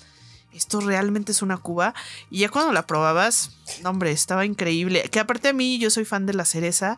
esto 0.54 0.80
realmente 0.80 1.34
es 1.34 1.42
una 1.42 1.58
cuba. 1.58 1.94
Y 2.30 2.40
ya 2.40 2.50
cuando 2.50 2.72
la 2.72 2.88
probabas, 2.88 3.58
no, 3.84 3.90
hombre, 3.90 4.12
estaba 4.12 4.46
increíble. 4.46 5.04
Que 5.12 5.20
aparte 5.20 5.50
a 5.50 5.54
mí 5.54 5.78
yo 5.80 5.90
soy 5.90 6.06
fan 6.06 6.26
de 6.26 6.34
la 6.34 6.46
cereza. 6.46 6.98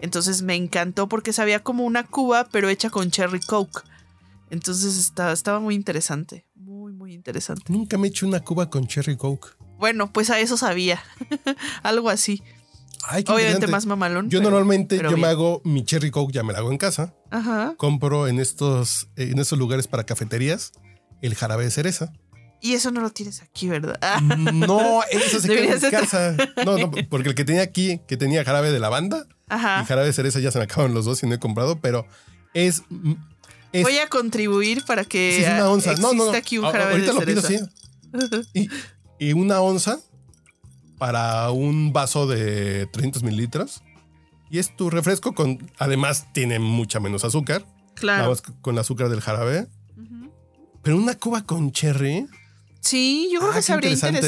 Entonces 0.00 0.42
me 0.42 0.56
encantó 0.56 1.08
porque 1.08 1.32
sabía 1.32 1.62
como 1.62 1.84
una 1.84 2.02
cuba, 2.02 2.48
pero 2.50 2.68
hecha 2.68 2.90
con 2.90 3.12
cherry 3.12 3.38
coke. 3.38 3.84
Entonces 4.50 4.96
estaba, 4.98 5.30
estaba 5.30 5.60
muy 5.60 5.76
interesante. 5.76 6.44
Muy, 6.56 6.92
muy 6.92 7.14
interesante. 7.14 7.72
Nunca 7.72 7.96
me 7.96 8.08
he 8.08 8.10
hecho 8.10 8.26
una 8.26 8.40
cuba 8.40 8.68
con 8.70 8.88
cherry 8.88 9.16
coke. 9.16 9.54
Bueno, 9.78 10.12
pues 10.12 10.30
a 10.30 10.40
eso 10.40 10.56
sabía. 10.56 11.00
Algo 11.84 12.10
así. 12.10 12.42
Ay, 13.08 13.24
qué 13.24 13.32
Obviamente 13.32 13.66
más 13.66 13.86
mamalón. 13.86 14.30
Yo 14.30 14.38
pero- 14.38 14.50
normalmente 14.50 14.96
pero 14.96 15.10
yo 15.10 15.16
me 15.16 15.26
hago 15.28 15.60
mi 15.64 15.84
cherry 15.84 16.10
coke, 16.10 16.32
ya 16.32 16.42
me 16.42 16.52
la 16.52 16.60
hago 16.60 16.70
en 16.72 16.78
casa. 16.78 17.14
Ajá. 17.30 17.74
Compro 17.76 18.28
en 18.28 18.38
estos, 18.40 19.08
eh, 19.16 19.30
en 19.32 19.38
estos 19.38 19.58
lugares 19.58 19.86
para 19.88 20.04
cafeterías 20.04 20.72
el 21.22 21.34
jarabe 21.34 21.64
de 21.64 21.70
cereza. 21.70 22.12
Y 22.60 22.72
eso 22.72 22.90
no 22.90 23.00
lo 23.02 23.10
tienes 23.10 23.42
aquí, 23.42 23.68
¿verdad? 23.68 23.98
Ah, 24.00 24.20
No, 24.22 25.02
eso 25.10 25.38
se 25.40 25.48
queda 25.48 25.74
en 25.74 25.90
casa. 25.90 26.34
No, 26.64 26.78
no, 26.78 26.90
porque 27.10 27.28
el 27.28 27.34
que 27.34 27.44
tenía 27.44 27.60
aquí, 27.62 28.00
que 28.08 28.16
tenía 28.16 28.42
jarabe 28.44 28.70
de 28.72 28.80
lavanda 28.80 29.26
y 29.28 29.32
Ajá. 29.48 29.84
jarabe 29.84 30.06
de 30.06 30.12
cereza, 30.14 30.40
ya 30.40 30.50
se 30.50 30.58
me 30.58 30.64
acaban 30.64 30.94
los 30.94 31.04
dos 31.04 31.22
y 31.22 31.26
no 31.26 31.34
he 31.34 31.38
comprado, 31.38 31.78
pero 31.80 32.06
es. 32.54 32.82
es 33.72 33.82
Voy 33.82 33.98
a 33.98 34.08
contribuir 34.08 34.82
para 34.86 35.04
que 35.04 35.34
sí, 35.36 35.44
es 35.44 35.50
una 35.52 35.68
onza. 35.68 35.94
No, 35.96 36.14
no, 36.14 36.30
aquí 36.32 36.56
un 36.56 36.64
jarabe 36.64 36.92
Ahorita 36.92 37.12
de 37.12 37.20
lo 37.20 37.26
pido, 37.26 37.42
sí. 37.42 37.58
Y, 38.54 38.68
y 39.18 39.32
una 39.34 39.60
onza 39.60 39.98
para 40.98 41.50
un 41.50 41.92
vaso 41.92 42.26
de 42.26 42.86
300 42.92 43.22
mililitros. 43.22 43.82
Y 44.50 44.58
es 44.58 44.74
tu 44.76 44.90
refresco 44.90 45.34
con. 45.34 45.70
Además, 45.78 46.26
tiene 46.32 46.58
mucha 46.58 47.00
menos 47.00 47.24
azúcar. 47.24 47.62
Nada 47.62 47.94
Claro. 47.94 48.28
más 48.30 48.42
con 48.60 48.78
azúcar 48.78 49.08
del 49.08 49.20
jarabe. 49.20 49.66
Pero 50.82 50.96
una 50.98 51.14
cuba 51.14 51.42
con 51.44 51.72
cherry, 51.72 52.26
Sí, 52.80 53.30
yo 53.32 53.38
creo 53.40 53.52
Ah, 53.52 53.54
que 53.54 53.62
sabría 53.62 53.90
interesante. 53.92 54.18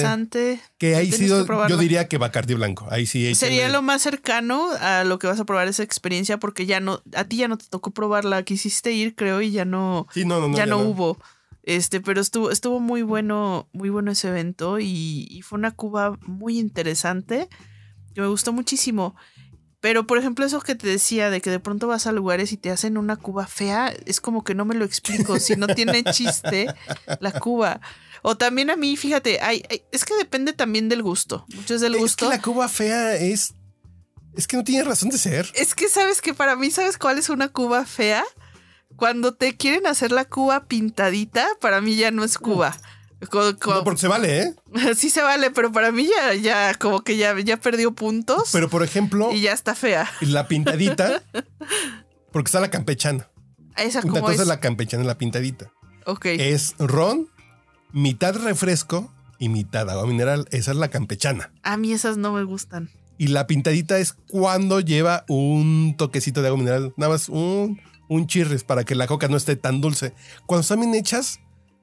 interesante. 0.54 0.60
que 0.78 0.96
ahí 0.96 1.12
sí 1.12 1.28
yo, 1.28 1.44
diría 1.76 2.08
que 2.08 2.16
Bacardi 2.16 2.54
blanco. 2.54 2.86
Ahí 2.90 3.04
sí. 3.04 3.26
ahí 3.26 3.34
Sería 3.34 3.56
tiene- 3.64 3.72
lo 3.74 3.82
más 3.82 4.00
cercano 4.00 4.70
a 4.80 5.04
lo 5.04 5.18
que 5.18 5.26
vas 5.26 5.38
a 5.38 5.44
probar 5.44 5.68
esa 5.68 5.82
experiencia 5.82 6.38
porque 6.38 6.64
ya 6.64 6.80
no, 6.80 7.02
a 7.14 7.24
ti 7.24 7.36
ya 7.36 7.48
no 7.48 7.58
te 7.58 7.66
tocó 7.68 7.90
probarla, 7.90 8.42
quisiste 8.44 8.92
ir 8.92 9.14
creo 9.14 9.42
y 9.42 9.50
ya 9.50 9.66
no, 9.66 10.06
Sí, 10.14 10.24
no, 10.24 10.40
no, 10.40 10.48
no. 10.48 10.56
ya 10.56 10.64
no 10.64 10.78
hubo. 10.78 11.18
Este, 11.66 12.00
pero 12.00 12.20
estuvo, 12.22 12.50
estuvo 12.50 12.80
muy 12.80 13.02
bueno, 13.02 13.68
muy 13.72 13.90
bueno 13.90 14.12
ese 14.12 14.28
evento 14.28 14.78
y, 14.78 15.26
y 15.28 15.42
fue 15.42 15.58
una 15.58 15.72
Cuba 15.72 16.16
muy 16.26 16.58
interesante 16.58 17.48
que 18.14 18.20
me 18.22 18.28
gustó 18.28 18.52
muchísimo. 18.54 19.14
Pero, 19.80 20.06
por 20.06 20.16
ejemplo, 20.18 20.44
eso 20.46 20.60
que 20.60 20.74
te 20.74 20.86
decía 20.88 21.28
de 21.28 21.40
que 21.42 21.50
de 21.50 21.60
pronto 21.60 21.86
vas 21.86 22.06
a 22.06 22.12
lugares 22.12 22.50
y 22.52 22.56
te 22.56 22.70
hacen 22.70 22.96
una 22.96 23.16
Cuba 23.16 23.46
fea, 23.46 23.92
es 24.06 24.20
como 24.20 24.42
que 24.42 24.54
no 24.54 24.64
me 24.64 24.74
lo 24.74 24.84
explico. 24.84 25.38
Si 25.38 25.54
no 25.56 25.66
tiene 25.66 26.02
chiste 26.04 26.66
la 27.20 27.32
Cuba. 27.32 27.80
O 28.22 28.36
también 28.36 28.70
a 28.70 28.76
mí, 28.76 28.96
fíjate, 28.96 29.40
hay, 29.40 29.62
hay- 29.68 29.82
es 29.92 30.04
que 30.04 30.14
depende 30.16 30.52
también 30.52 30.88
del 30.88 31.02
gusto. 31.02 31.44
Mucho 31.54 31.74
es 31.74 31.80
del 31.82 31.94
Es 31.96 32.00
gusto. 32.00 32.24
que 32.30 32.36
la 32.36 32.42
cuba 32.42 32.68
fea 32.68 33.14
es. 33.16 33.54
Es 34.34 34.46
que 34.46 34.56
no 34.56 34.64
tiene 34.64 34.82
razón 34.84 35.10
de 35.10 35.18
ser. 35.18 35.50
Es 35.54 35.74
que 35.74 35.88
sabes 35.88 36.20
que 36.22 36.32
para 36.34 36.56
mí, 36.56 36.70
¿sabes 36.70 36.96
cuál 36.98 37.18
es 37.18 37.28
una 37.28 37.48
cuba 37.48 37.84
fea? 37.84 38.24
Cuando 38.96 39.34
te 39.34 39.56
quieren 39.56 39.86
hacer 39.86 40.12
la 40.12 40.24
cuba 40.24 40.64
pintadita, 40.64 41.46
para 41.60 41.80
mí 41.80 41.96
ya 41.96 42.10
no 42.10 42.24
es 42.24 42.38
cuba. 42.38 42.76
No, 43.20 43.84
porque 43.84 44.00
se 44.00 44.08
vale, 44.08 44.42
¿eh? 44.42 44.54
sí 44.96 45.10
se 45.10 45.22
vale, 45.22 45.50
pero 45.50 45.72
para 45.72 45.90
mí 45.90 46.06
ya, 46.06 46.34
ya 46.34 46.74
como 46.74 47.00
que 47.00 47.16
ya, 47.16 47.38
ya 47.40 47.56
perdió 47.56 47.92
puntos 47.92 48.50
Pero 48.52 48.68
por 48.68 48.82
ejemplo, 48.82 49.32
y 49.32 49.40
ya 49.40 49.52
está 49.52 49.74
fea. 49.74 50.10
la 50.20 50.46
pintadita, 50.48 51.22
porque 52.32 52.48
está 52.48 52.60
la 52.60 52.70
campechana. 52.70 53.30
Esa 53.76 54.02
como 54.02 54.20
cosa 54.20 54.34
es. 54.34 54.40
es 54.40 54.46
la 54.46 54.60
campechana 54.60 55.04
y 55.04 55.06
la 55.06 55.18
pintadita. 55.18 55.72
Ok. 56.04 56.26
Es 56.26 56.74
ron, 56.78 57.28
mitad 57.92 58.36
refresco 58.36 59.12
y 59.38 59.48
mitad 59.48 59.88
agua 59.90 60.06
mineral. 60.06 60.46
Esa 60.50 60.70
es 60.72 60.76
la 60.76 60.88
campechana. 60.88 61.52
A 61.62 61.76
mí 61.76 61.92
esas 61.92 62.16
no 62.16 62.32
me 62.32 62.44
gustan. 62.44 62.90
Y 63.18 63.28
la 63.28 63.46
pintadita 63.46 63.98
es 63.98 64.12
cuando 64.12 64.80
lleva 64.80 65.24
un 65.28 65.94
toquecito 65.96 66.42
de 66.42 66.48
agua 66.48 66.58
mineral, 66.58 66.92
nada 66.96 67.12
más 67.12 67.30
un, 67.30 67.80
un 68.08 68.26
chirres 68.26 68.64
para 68.64 68.84
que 68.84 68.94
la 68.94 69.06
coca 69.06 69.28
no 69.28 69.36
esté 69.36 69.56
tan 69.56 69.80
dulce. 69.80 70.12
Cuando 70.46 70.62
están 70.62 70.80
bien 70.80 70.94
hechas, 70.94 71.40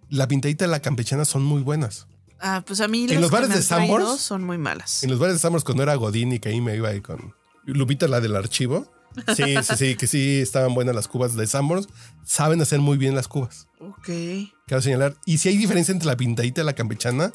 la 0.10 0.28
pintadita 0.28 0.66
y 0.66 0.68
la 0.70 0.82
campechana 0.82 1.26
son 1.26 1.44
muy 1.44 1.62
buenas. 1.62 2.08
Ah, 2.40 2.64
pues 2.66 2.82
a 2.82 2.88
mí 2.88 3.08
¿En 3.10 3.22
los 3.22 3.32
bares 3.32 3.50
de 3.50 3.62
Sanborns? 3.62 4.20
son 4.20 4.44
muy 4.44 4.58
malas. 4.58 5.04
En 5.04 5.10
los 5.10 5.20
bares 5.20 5.36
de 5.36 5.40
Summers, 5.40 5.64
cuando 5.64 5.84
era 5.84 5.96
Godín 5.96 6.34
y 6.34 6.40
que 6.40 6.50
ahí 6.50 6.60
me 6.60 6.76
iba 6.76 6.90
ahí 6.90 7.00
con 7.00 7.34
Lupita, 7.66 8.08
la 8.08 8.20
del 8.20 8.36
archivo. 8.36 8.92
Sí, 9.36 9.44
sí, 9.64 9.76
sí, 9.78 9.96
que 9.96 10.08
sí 10.08 10.40
estaban 10.40 10.74
buenas 10.74 10.94
las 10.96 11.08
cubas 11.08 11.36
de 11.36 11.48
Sanborns. 11.48 11.88
Saben 12.26 12.62
hacer 12.62 12.80
muy 12.80 12.98
bien 12.98 13.16
las 13.16 13.28
cubas. 13.28 13.68
Ok. 13.80 14.06
Quiero 14.06 14.82
señalar. 14.82 15.16
Y 15.26 15.38
si 15.38 15.50
hay 15.50 15.58
diferencia 15.58 15.92
entre 15.92 16.08
la 16.08 16.18
pintadita 16.18 16.62
y 16.62 16.66
la 16.66 16.74
campechana, 16.74 17.32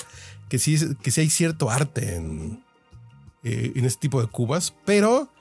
que 0.49 0.59
sí, 0.59 0.76
que 1.02 1.11
sí 1.11 1.23
hay 1.23 1.30
cierto 1.30 1.71
arte 1.71 2.16
en, 2.16 2.62
eh, 3.45 3.73
en 3.75 3.85
este 3.85 4.00
tipo 4.00 4.21
de 4.21 4.26
cubas, 4.26 4.75
pero 4.85 5.33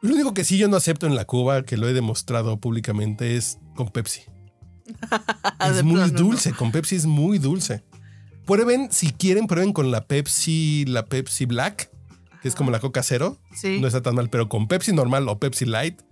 lo 0.00 0.14
único 0.14 0.34
que 0.34 0.44
sí 0.44 0.58
yo 0.58 0.68
no 0.68 0.76
acepto 0.76 1.06
en 1.06 1.14
la 1.14 1.24
cuba, 1.24 1.62
que 1.62 1.76
lo 1.76 1.88
he 1.88 1.92
demostrado 1.92 2.58
públicamente, 2.58 3.36
es 3.36 3.58
con 3.74 3.88
Pepsi. 3.88 4.22
Es 5.60 5.82
muy 5.82 5.94
plano, 5.96 6.12
no. 6.12 6.18
dulce, 6.18 6.52
con 6.52 6.70
Pepsi 6.70 6.96
es 6.96 7.06
muy 7.06 7.38
dulce. 7.38 7.82
Prueben, 8.46 8.88
si 8.92 9.10
quieren, 9.10 9.46
prueben 9.48 9.72
con 9.72 9.90
la 9.90 10.06
Pepsi, 10.06 10.84
la 10.86 11.04
Pepsi 11.06 11.46
Black, 11.46 11.90
que 12.40 12.48
es 12.48 12.54
como 12.54 12.70
la 12.70 12.78
Coca 12.78 13.02
Cero. 13.02 13.38
Sí. 13.52 13.80
No 13.80 13.88
está 13.88 14.02
tan 14.02 14.14
mal, 14.14 14.30
pero 14.30 14.48
con 14.48 14.68
Pepsi 14.68 14.92
normal 14.92 15.28
o 15.28 15.38
Pepsi 15.40 15.64
Light, 15.64 16.02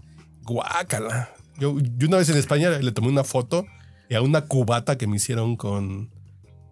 guácala. 0.42 1.30
Yo, 1.58 1.76
yo 1.78 2.08
una 2.08 2.16
vez 2.16 2.28
en 2.28 2.36
España 2.36 2.70
le 2.70 2.92
tomé 2.92 3.08
una 3.08 3.22
foto 3.22 3.66
y 4.08 4.14
a 4.14 4.22
una 4.22 4.42
cubata 4.46 4.98
que 4.98 5.06
me 5.06 5.16
hicieron 5.16 5.56
con, 5.56 6.10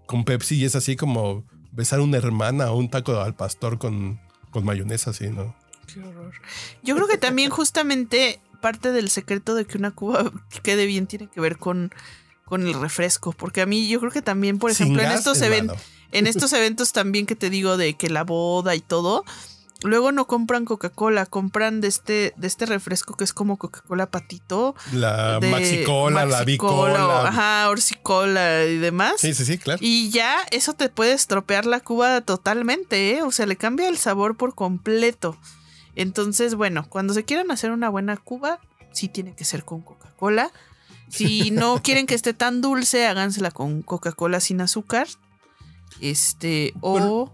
con 0.06 0.24
Pepsi 0.24 0.56
y 0.56 0.64
es 0.64 0.74
así 0.74 0.96
como 0.96 1.44
besar 1.70 2.00
a 2.00 2.02
una 2.02 2.16
hermana 2.16 2.70
o 2.72 2.76
un 2.76 2.90
taco 2.90 3.20
al 3.20 3.34
pastor 3.34 3.78
con, 3.78 4.20
con 4.50 4.64
mayonesa, 4.64 5.10
así, 5.10 5.28
¿no? 5.28 5.54
Qué 5.94 6.00
horror. 6.00 6.32
Yo 6.82 6.94
creo 6.96 7.08
que 7.08 7.18
también 7.18 7.50
justamente 7.58 8.40
parte 8.60 8.92
del 8.92 9.10
secreto 9.10 9.54
de 9.54 9.64
que 9.64 9.76
una 9.78 9.90
cuba 9.90 10.30
quede 10.62 10.86
bien 10.86 11.06
tiene 11.06 11.28
que 11.28 11.40
ver 11.40 11.58
con, 11.58 11.92
con 12.44 12.66
el 12.66 12.74
refresco. 12.74 13.32
Porque 13.32 13.60
a 13.60 13.66
mí 13.66 13.88
yo 13.88 13.98
creo 14.00 14.12
que 14.12 14.22
también, 14.22 14.58
por 14.58 14.74
Sin 14.74 14.86
ejemplo, 14.88 15.02
en 15.04 15.12
estos, 15.12 15.38
es 15.38 15.42
even- 15.44 15.66
malo. 15.66 15.78
en 16.12 16.26
estos 16.28 16.52
eventos 16.52 16.92
también 16.92 17.26
que 17.26 17.36
te 17.36 17.50
digo 17.50 17.76
de 17.76 17.94
que 17.94 18.08
la 18.08 18.22
boda 18.24 18.74
y 18.76 18.80
todo, 18.80 19.24
luego 19.82 20.12
no 20.12 20.28
compran 20.28 20.64
Coca-Cola, 20.64 21.26
compran 21.26 21.80
de 21.80 21.88
este, 21.88 22.32
de 22.36 22.46
este 22.46 22.66
refresco 22.66 23.16
que 23.16 23.24
es 23.24 23.32
como 23.32 23.56
Coca-Cola 23.56 24.06
patito. 24.12 24.76
La 24.92 25.40
Maxicola, 25.42 26.24
la 26.24 26.36
Maxicola, 26.38 26.92
Bicola. 26.92 27.28
Ajá, 27.28 27.68
Orsicola 27.68 28.64
y 28.64 28.78
demás. 28.78 29.14
Sí, 29.18 29.34
sí, 29.34 29.44
sí, 29.44 29.58
claro. 29.58 29.80
Y 29.82 30.10
ya 30.10 30.36
eso 30.52 30.74
te 30.74 30.88
puede 30.88 31.14
estropear 31.14 31.66
la 31.66 31.80
cuba 31.80 32.20
totalmente, 32.20 33.16
¿eh? 33.16 33.22
O 33.24 33.32
sea, 33.32 33.46
le 33.46 33.56
cambia 33.56 33.88
el 33.88 33.98
sabor 33.98 34.36
por 34.36 34.54
completo. 34.54 35.36
Entonces, 35.94 36.54
bueno, 36.54 36.86
cuando 36.88 37.14
se 37.14 37.24
quieran 37.24 37.50
hacer 37.50 37.70
una 37.70 37.88
buena 37.88 38.16
cuba, 38.16 38.60
sí 38.92 39.08
tiene 39.08 39.34
que 39.34 39.44
ser 39.44 39.64
con 39.64 39.82
Coca-Cola. 39.82 40.50
Si 41.08 41.50
no 41.50 41.80
quieren 41.82 42.06
que 42.06 42.14
esté 42.14 42.34
tan 42.34 42.60
dulce, 42.60 43.06
hágansela 43.06 43.50
con 43.50 43.82
Coca-Cola 43.82 44.40
sin 44.40 44.60
azúcar. 44.60 45.06
Este, 46.00 46.72
o 46.80 47.30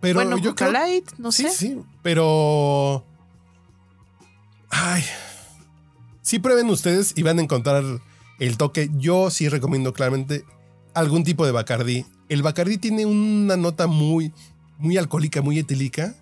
Pero 0.00 0.20
bueno, 0.20 0.38
yo 0.38 0.50
Coca 0.50 0.68
creo 0.68 0.72
Light, 0.72 1.10
no 1.18 1.32
sí, 1.32 1.44
sé. 1.44 1.50
sí, 1.50 1.78
pero. 2.02 3.04
Ay. 4.70 5.02
Sí, 6.22 6.38
prueben 6.38 6.68
ustedes 6.70 7.12
y 7.16 7.22
van 7.22 7.38
a 7.38 7.42
encontrar 7.42 7.84
el 8.38 8.56
toque. 8.56 8.90
Yo 8.94 9.30
sí 9.30 9.48
recomiendo 9.48 9.92
claramente 9.92 10.44
algún 10.94 11.24
tipo 11.24 11.46
de 11.46 11.52
Bacardi. 11.52 12.04
El 12.28 12.42
Bacardi 12.42 12.78
tiene 12.78 13.06
una 13.06 13.56
nota 13.56 13.86
muy, 13.86 14.32
muy 14.78 14.96
alcohólica, 14.96 15.42
muy 15.42 15.58
etílica, 15.58 16.16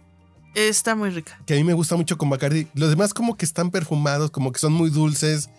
Está 0.54 0.94
muy 0.94 1.10
rica. 1.10 1.38
que 1.46 1.54
a 1.54 1.56
mí 1.56 1.64
me 1.64 1.72
gusta 1.74 1.96
mucho 1.96 2.16
con 2.18 2.30
Bacardi. 2.30 2.68
Los 2.74 2.90
demás 2.90 3.12
como 3.14 3.36
que 3.36 3.44
están 3.44 3.70
perfumados, 3.70 4.30
como 4.30 4.52
que 4.52 4.58
son 4.58 4.72
muy 4.72 4.90
dulces 4.90 5.50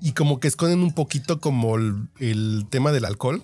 y 0.00 0.12
como 0.12 0.40
que 0.40 0.48
esconden 0.48 0.80
un 0.80 0.94
poquito 0.94 1.40
como 1.40 1.76
el, 1.76 2.08
el 2.18 2.66
tema 2.70 2.92
del 2.92 3.04
alcohol. 3.04 3.42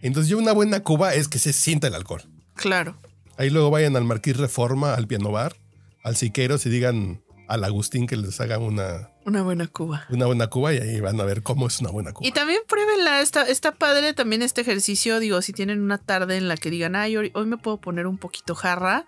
Entonces 0.00 0.28
yo 0.30 0.38
una 0.38 0.52
buena 0.52 0.80
cuba 0.80 1.14
es 1.14 1.28
que 1.28 1.38
se 1.38 1.52
sienta 1.52 1.86
el 1.86 1.94
alcohol. 1.94 2.22
Claro. 2.54 2.96
Ahí 3.38 3.50
luego 3.50 3.70
vayan 3.70 3.96
al 3.96 4.04
Marquís 4.04 4.36
Reforma, 4.36 4.94
al 4.94 5.06
Piano 5.06 5.30
Bar, 5.30 5.56
al 6.02 6.16
Siqueros 6.16 6.66
y 6.66 6.70
digan 6.70 7.22
al 7.48 7.64
Agustín 7.64 8.06
que 8.06 8.16
les 8.16 8.40
haga 8.40 8.58
una, 8.58 9.10
Una 9.26 9.42
buena 9.42 9.66
cuba. 9.66 10.04
una 10.10 10.26
buena 10.26 10.46
cuba 10.48 10.72
y 10.74 10.78
ahí 10.78 11.00
van 11.00 11.20
a 11.20 11.24
ver 11.24 11.42
cómo 11.42 11.66
es 11.66 11.80
una 11.80 11.90
buena 11.90 12.12
cuba. 12.12 12.26
Y 12.26 12.32
también 12.32 12.60
pruébenla, 12.66 13.20
está, 13.20 13.42
está 13.46 13.72
padre 13.72 14.14
también 14.14 14.42
este 14.42 14.62
ejercicio, 14.62 15.18
digo, 15.20 15.42
si 15.42 15.52
tienen 15.52 15.80
una 15.82 15.98
tarde 15.98 16.36
en 16.36 16.48
la 16.48 16.56
que 16.56 16.70
digan, 16.70 16.96
ay, 16.96 17.16
hoy, 17.16 17.30
hoy 17.34 17.46
me 17.46 17.56
puedo 17.58 17.78
poner 17.78 18.06
un 18.06 18.16
poquito 18.18 18.54
jarra. 18.54 19.04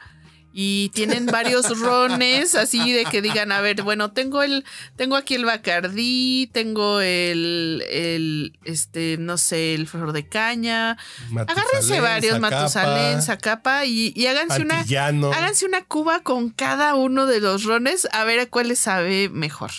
Y 0.57 0.91
tienen 0.91 1.27
varios 1.27 1.77
rones 1.81 2.55
así 2.55 2.93
de 2.93 3.05
que 3.07 3.21
digan, 3.21 3.51
a 3.51 3.61
ver, 3.61 3.83
bueno, 3.83 4.13
tengo 4.13 4.45
el, 4.45 4.65
tengo 4.95 5.17
aquí 5.17 5.35
el 5.35 5.45
Bacardí, 5.45 6.49
tengo 6.53 7.01
el, 7.01 7.83
el, 7.91 8.57
este, 8.65 9.17
no 9.19 9.37
sé, 9.37 9.75
el 9.75 9.89
flor 9.89 10.13
de 10.13 10.29
caña. 10.29 10.97
Agárrense 11.37 12.01
varios, 12.01 12.35
Zacapa, 12.37 12.57
Matusalén, 12.57 13.23
Zacapa, 13.23 13.85
y, 13.85 14.13
y 14.15 14.27
háganse 14.29 14.63
una, 14.63 14.81
háganse 14.81 15.67
una 15.67 15.85
cuba 15.85 16.23
con 16.23 16.51
cada 16.51 16.95
uno 16.95 17.27
de 17.27 17.41
los 17.41 17.65
rones 17.65 18.07
a 18.13 18.23
ver 18.23 18.39
a 18.39 18.47
cuál 18.47 18.69
les 18.69 18.79
sabe 18.79 19.29
mejor. 19.29 19.73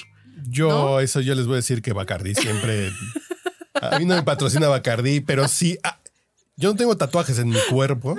Yo, 0.48 0.68
¿no? 0.68 1.00
eso 1.00 1.22
yo 1.22 1.36
les 1.36 1.46
voy 1.46 1.54
a 1.54 1.58
decir 1.58 1.82
que 1.82 1.94
Bacardi 1.94 2.36
siempre. 2.36 2.92
a 3.82 3.98
mí 3.98 4.06
no 4.06 4.16
me 4.16 4.24
patrocina 4.24 4.68
Bacardi, 4.68 5.22
pero 5.22 5.48
sí. 5.48 5.78
ah, 5.84 6.00
yo 6.58 6.70
no 6.70 6.76
tengo 6.76 6.96
tatuajes 6.96 7.40
en 7.40 7.50
mi 7.50 7.60
cuerpo. 7.70 8.16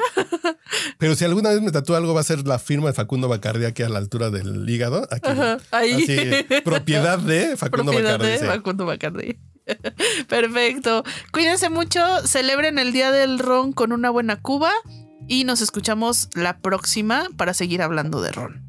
Pero 0.98 1.14
si 1.14 1.24
alguna 1.24 1.50
vez 1.50 1.62
me 1.62 1.70
tatúa 1.70 1.98
algo, 1.98 2.14
va 2.14 2.20
a 2.20 2.24
ser 2.24 2.46
la 2.46 2.58
firma 2.58 2.88
de 2.88 2.92
Facundo 2.92 3.28
Bacardi 3.28 3.64
aquí 3.64 3.82
a 3.82 3.88
la 3.88 3.98
altura 3.98 4.30
del 4.30 4.68
hígado. 4.68 5.06
Aquí. 5.10 5.28
Ajá, 5.28 5.58
ahí. 5.70 6.02
Así, 6.02 6.60
propiedad 6.64 7.18
de 7.18 7.56
Facundo 7.56 7.92
Propiedad 7.92 8.18
Bacardi. 8.18 8.32
de 8.32 8.38
sí. 8.38 8.44
Facundo 8.46 8.86
Bacardi. 8.86 9.38
Perfecto. 10.28 11.04
Cuídense 11.32 11.70
mucho, 11.70 12.00
celebren 12.26 12.78
el 12.78 12.92
Día 12.92 13.10
del 13.10 13.38
Ron 13.38 13.72
con 13.72 13.92
una 13.92 14.10
buena 14.10 14.40
cuba 14.40 14.72
y 15.28 15.44
nos 15.44 15.60
escuchamos 15.60 16.28
la 16.34 16.58
próxima 16.58 17.28
para 17.36 17.54
seguir 17.54 17.82
hablando 17.82 18.20
de 18.20 18.32
ron. 18.32 18.65